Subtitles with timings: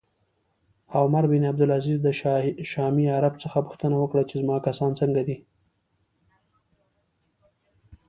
[0.99, 2.07] عمر بن عبدالعزیز د
[2.71, 5.37] شامي عرب څخه پوښتنه وکړه چې زما کسان څنګه دي